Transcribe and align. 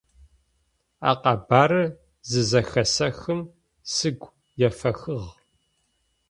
А 1.09 1.11
къэбарыр 1.21 1.87
зызэхэсэхым 2.29 3.41
сыгу 3.93 4.31
ефэхыгъ. 4.67 5.29